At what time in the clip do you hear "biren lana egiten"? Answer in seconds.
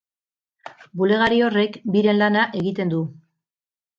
1.95-2.95